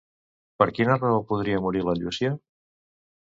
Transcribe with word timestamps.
Per 0.61 0.65
quina 0.77 0.95
raó 1.01 1.19
podria 1.33 1.61
morir 1.65 1.85
la 1.89 1.95
Llúcia? 1.99 2.31